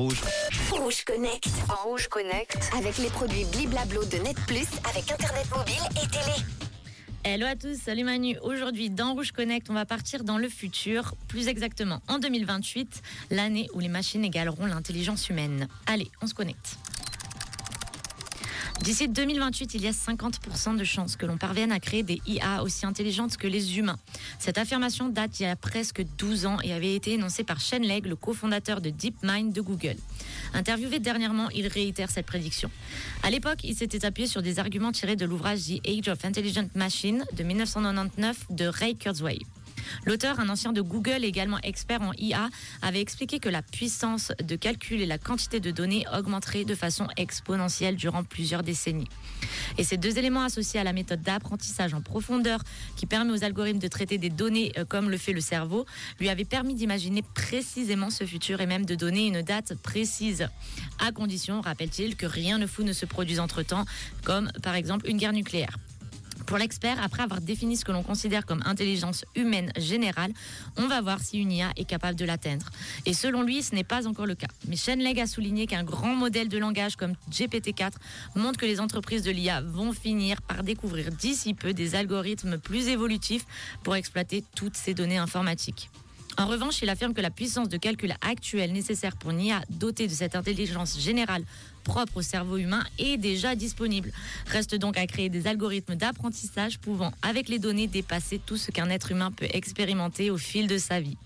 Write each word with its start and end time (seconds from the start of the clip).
Rouge. 0.00 0.20
Rouge 0.70 1.04
Connect. 1.04 1.48
En 1.68 1.88
Rouge 1.88 2.06
Connect. 2.06 2.70
Avec 2.78 2.98
les 2.98 3.08
produits 3.08 3.44
Bliblablo 3.46 4.04
de 4.04 4.18
Net 4.18 4.36
Plus, 4.46 4.68
avec 4.88 5.10
Internet 5.10 5.44
mobile 5.50 5.74
et 5.90 6.06
télé. 6.06 6.46
Hello 7.24 7.46
à 7.46 7.56
tous, 7.56 7.74
salut 7.74 8.04
Manu. 8.04 8.36
Aujourd'hui, 8.42 8.90
dans 8.90 9.14
Rouge 9.14 9.32
Connect, 9.32 9.68
on 9.70 9.74
va 9.74 9.86
partir 9.86 10.22
dans 10.22 10.38
le 10.38 10.48
futur, 10.48 11.16
plus 11.26 11.48
exactement 11.48 12.00
en 12.06 12.20
2028, 12.20 13.02
l'année 13.32 13.66
où 13.74 13.80
les 13.80 13.88
machines 13.88 14.24
égaleront 14.24 14.66
l'intelligence 14.66 15.30
humaine. 15.30 15.66
Allez, 15.86 16.08
on 16.22 16.28
se 16.28 16.34
connecte. 16.34 16.78
D'ici 18.82 19.08
2028, 19.08 19.74
il 19.74 19.82
y 19.82 19.88
a 19.88 19.90
50% 19.90 20.76
de 20.76 20.84
chances 20.84 21.16
que 21.16 21.26
l'on 21.26 21.36
parvienne 21.36 21.72
à 21.72 21.80
créer 21.80 22.02
des 22.02 22.22
IA 22.26 22.62
aussi 22.62 22.86
intelligentes 22.86 23.36
que 23.36 23.46
les 23.46 23.78
humains. 23.78 23.98
Cette 24.38 24.56
affirmation 24.56 25.08
date 25.08 25.32
d'il 25.32 25.42
y 25.42 25.46
a 25.46 25.56
presque 25.56 26.02
12 26.16 26.46
ans 26.46 26.58
et 26.62 26.72
avait 26.72 26.94
été 26.94 27.12
énoncée 27.12 27.44
par 27.44 27.60
Shane 27.60 27.82
Legg, 27.82 28.06
le 28.06 28.16
cofondateur 28.16 28.80
de 28.80 28.90
DeepMind 28.90 29.52
de 29.52 29.60
Google. 29.60 29.96
Interviewé 30.54 31.00
dernièrement, 31.00 31.50
il 31.50 31.66
réitère 31.66 32.10
cette 32.10 32.26
prédiction. 32.26 32.70
À 33.22 33.30
l'époque, 33.30 33.58
il 33.64 33.74
s'était 33.74 34.04
appuyé 34.04 34.28
sur 34.28 34.42
des 34.42 34.58
arguments 34.58 34.92
tirés 34.92 35.16
de 35.16 35.26
l'ouvrage 35.26 35.66
The 35.66 35.86
Age 35.86 36.08
of 36.08 36.24
Intelligent 36.24 36.68
Machine 36.74 37.24
de 37.36 37.42
1999 37.42 38.46
de 38.50 38.66
Ray 38.66 38.96
Kurzweil. 38.96 39.40
L'auteur, 40.04 40.40
un 40.40 40.48
ancien 40.48 40.72
de 40.72 40.80
Google 40.80 41.24
également 41.24 41.58
expert 41.62 42.02
en 42.02 42.12
IA, 42.18 42.48
avait 42.82 43.00
expliqué 43.00 43.38
que 43.38 43.48
la 43.48 43.62
puissance 43.62 44.32
de 44.42 44.56
calcul 44.56 45.00
et 45.00 45.06
la 45.06 45.18
quantité 45.18 45.60
de 45.60 45.70
données 45.70 46.04
augmenteraient 46.16 46.64
de 46.64 46.74
façon 46.74 47.08
exponentielle 47.16 47.96
durant 47.96 48.24
plusieurs 48.24 48.62
décennies. 48.62 49.08
Et 49.76 49.84
ces 49.84 49.96
deux 49.96 50.18
éléments 50.18 50.42
associés 50.42 50.80
à 50.80 50.84
la 50.84 50.92
méthode 50.92 51.22
d'apprentissage 51.22 51.94
en 51.94 52.00
profondeur 52.00 52.60
qui 52.96 53.06
permet 53.06 53.32
aux 53.32 53.44
algorithmes 53.44 53.78
de 53.78 53.88
traiter 53.88 54.18
des 54.18 54.30
données 54.30 54.72
euh, 54.76 54.84
comme 54.84 55.10
le 55.10 55.16
fait 55.16 55.32
le 55.32 55.40
cerveau, 55.40 55.86
lui 56.20 56.28
avaient 56.28 56.44
permis 56.44 56.74
d'imaginer 56.74 57.22
précisément 57.22 58.10
ce 58.10 58.24
futur 58.24 58.60
et 58.60 58.66
même 58.66 58.84
de 58.84 58.94
donner 58.94 59.26
une 59.26 59.42
date 59.42 59.74
précise, 59.74 60.48
à 60.98 61.12
condition, 61.12 61.60
rappelle-t-il, 61.60 62.16
que 62.16 62.26
rien 62.26 62.58
de 62.58 62.66
fou 62.66 62.82
ne 62.82 62.92
se 62.92 63.06
produise 63.06 63.40
entre-temps, 63.40 63.84
comme 64.24 64.50
par 64.62 64.74
exemple 64.74 65.08
une 65.08 65.18
guerre 65.18 65.32
nucléaire. 65.32 65.76
Pour 66.48 66.56
l'expert, 66.56 66.96
après 67.02 67.22
avoir 67.22 67.42
défini 67.42 67.76
ce 67.76 67.84
que 67.84 67.92
l'on 67.92 68.02
considère 68.02 68.46
comme 68.46 68.62
intelligence 68.64 69.22
humaine 69.34 69.70
générale, 69.76 70.32
on 70.78 70.86
va 70.86 71.02
voir 71.02 71.20
si 71.20 71.38
une 71.38 71.52
IA 71.52 71.72
est 71.76 71.84
capable 71.84 72.18
de 72.18 72.24
l'atteindre. 72.24 72.70
Et 73.04 73.12
selon 73.12 73.42
lui, 73.42 73.62
ce 73.62 73.74
n'est 73.74 73.84
pas 73.84 74.08
encore 74.08 74.24
le 74.24 74.34
cas. 74.34 74.46
Mais 74.66 74.76
Shenleg 74.76 75.20
a 75.20 75.26
souligné 75.26 75.66
qu'un 75.66 75.84
grand 75.84 76.14
modèle 76.14 76.48
de 76.48 76.56
langage 76.56 76.96
comme 76.96 77.12
GPT-4 77.30 77.92
montre 78.34 78.58
que 78.58 78.64
les 78.64 78.80
entreprises 78.80 79.22
de 79.22 79.30
l'IA 79.30 79.60
vont 79.60 79.92
finir 79.92 80.40
par 80.40 80.62
découvrir 80.62 81.10
d'ici 81.10 81.52
peu 81.52 81.74
des 81.74 81.94
algorithmes 81.94 82.56
plus 82.56 82.88
évolutifs 82.88 83.44
pour 83.82 83.94
exploiter 83.94 84.42
toutes 84.54 84.74
ces 84.74 84.94
données 84.94 85.18
informatiques. 85.18 85.90
En 86.40 86.46
revanche, 86.46 86.82
il 86.82 86.88
affirme 86.88 87.14
que 87.14 87.20
la 87.20 87.30
puissance 87.30 87.68
de 87.68 87.76
calcul 87.76 88.14
actuelle 88.20 88.72
nécessaire 88.72 89.16
pour 89.16 89.32
une 89.32 89.40
IA 89.40 89.60
dotée 89.70 90.06
de 90.06 90.12
cette 90.12 90.36
intelligence 90.36 91.00
générale 91.00 91.42
propre 91.82 92.18
au 92.18 92.22
cerveau 92.22 92.58
humain 92.58 92.84
est 93.00 93.16
déjà 93.16 93.56
disponible. 93.56 94.12
Reste 94.46 94.76
donc 94.76 94.96
à 94.96 95.06
créer 95.08 95.30
des 95.30 95.48
algorithmes 95.48 95.96
d'apprentissage 95.96 96.78
pouvant, 96.78 97.12
avec 97.22 97.48
les 97.48 97.58
données, 97.58 97.88
dépasser 97.88 98.38
tout 98.38 98.56
ce 98.56 98.70
qu'un 98.70 98.88
être 98.88 99.10
humain 99.10 99.32
peut 99.32 99.48
expérimenter 99.50 100.30
au 100.30 100.38
fil 100.38 100.68
de 100.68 100.78
sa 100.78 101.00
vie. 101.00 101.16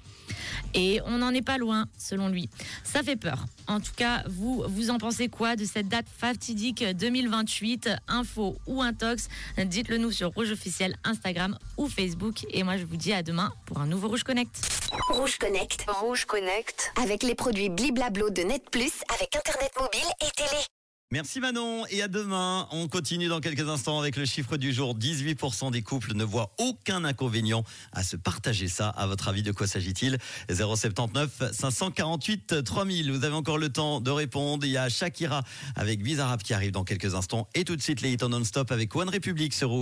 Et 0.75 1.01
on 1.07 1.19
n'en 1.19 1.33
est 1.33 1.43
pas 1.43 1.59
loin, 1.59 1.87
selon 1.99 2.29
lui. 2.29 2.49
Ça 2.85 3.03
fait 3.03 3.17
peur. 3.17 3.47
En 3.67 3.81
tout 3.81 3.93
cas, 3.97 4.25
vous, 4.29 4.65
vous 4.69 4.91
en 4.91 4.99
pensez 4.99 5.29
quoi 5.29 5.57
de 5.57 5.65
cette 5.65 5.89
date 5.89 6.07
fatidique 6.17 6.85
2028 6.85 7.91
Info 8.09 8.57
ou 8.67 8.83
intox? 8.83 9.29
Dites-le 9.59 9.99
nous 9.99 10.11
sur 10.11 10.31
Rouge 10.31 10.51
Officiel, 10.51 10.97
Instagram 11.05 11.59
ou 11.77 11.89
Facebook. 11.89 12.45
Et 12.51 12.63
moi, 12.63 12.77
je 12.77 12.85
vous 12.85 12.97
dis 12.97 13.13
à 13.13 13.23
demain 13.23 13.53
pour 13.67 13.79
un 13.79 13.87
nouveau 13.87 14.09
Rouge 14.09 14.25
Connect. 14.25 14.61
Rouge 15.09 15.39
Connect. 15.39 15.87
Rouge 15.89 16.25
Connect. 16.25 16.93
Avec 17.03 17.23
les 17.23 17.35
produits 17.35 17.69
Bliblablo 17.69 18.31
de 18.31 18.43
Net 18.43 18.69
Plus, 18.71 18.93
avec 19.15 19.37
Internet 19.37 19.73
mobile 19.79 20.09
et 20.21 20.31
télé. 20.37 20.63
Merci 21.13 21.41
Manon 21.41 21.85
et 21.91 22.01
à 22.01 22.09
demain. 22.09 22.67
On 22.71 22.89
continue 22.89 23.29
dans 23.29 23.41
quelques 23.41 23.69
instants 23.69 24.01
avec 24.01 24.17
le 24.17 24.25
chiffre 24.25 24.57
du 24.57 24.73
jour. 24.73 24.97
18% 24.97 25.71
des 25.71 25.83
couples 25.83 26.15
ne 26.15 26.25
voient 26.25 26.55
aucun 26.57 27.05
inconvénient 27.05 27.65
à 27.93 28.03
se 28.03 28.17
partager 28.17 28.67
ça. 28.67 28.89
À 28.89 29.07
votre 29.07 29.29
avis, 29.29 29.43
de 29.43 29.53
quoi 29.53 29.67
s'agit-il? 29.67 30.17
079 30.51 31.53
548 31.53 32.65
3000. 32.65 33.13
Vous 33.13 33.25
avez 33.27 33.35
encore 33.35 33.59
le 33.59 33.69
temps 33.69 34.01
de 34.01 34.11
répondre. 34.11 34.65
Il 34.65 34.71
y 34.71 34.79
a 34.79 34.89
Shakira 34.89 35.43
avec 35.77 36.03
Bizarrap 36.03 36.43
qui 36.43 36.55
arrive 36.55 36.71
dans 36.71 36.83
quelques 36.83 37.15
instants. 37.15 37.47
Et 37.55 37.65
tout 37.65 37.77
de 37.77 37.83
suite 37.83 38.01
les 38.01 38.15
hits 38.15 38.25
en 38.25 38.31
non-stop 38.31 38.73
avec 38.73 38.97
One 38.97 39.11
République 39.11 39.53
sur 39.53 39.69
Rouge. 39.69 39.81